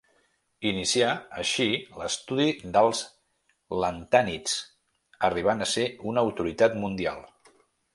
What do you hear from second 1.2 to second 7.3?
així l'estudi dels lantànids, arribant a ser una autoritat mundial.